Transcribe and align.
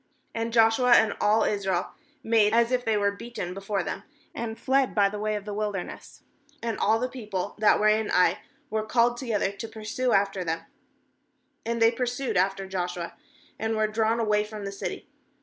16And 0.35 0.51
Joshua 0.51 0.93
and 0.93 1.13
all 1.21 1.43
Israel 1.43 1.91
made 2.23 2.53
as 2.55 2.71
if 2.71 2.83
they 2.83 2.97
were 2.97 3.11
beaten 3.11 3.53
before 3.53 3.83
them, 3.83 4.01
and 4.33 4.57
fled 4.57 4.95
by 4.95 5.09
the 5.09 5.19
way 5.19 5.35
of 5.35 5.45
the 5.45 5.53
wilderness. 5.53 6.23
16And 6.63 6.77
all 6.79 6.97
the 6.97 7.07
people 7.07 7.53
that 7.59 7.79
were 7.79 7.87
in 7.87 8.09
Ai 8.09 8.39
were 8.71 8.81
called 8.83 9.15
together 9.17 9.51
to 9.51 9.67
pursue 9.67 10.11
after 10.11 10.43
them; 10.43 10.61
and 11.67 11.79
they 11.79 11.91
pur 11.91 12.07
sued 12.07 12.35
after 12.35 12.65
Joshua, 12.65 13.13
and 13.59 13.75
were 13.75 13.85
drawn 13.85 14.19
away 14.19 14.43
from 14.43 14.65
the 14.65 14.71
city. 14.71 15.07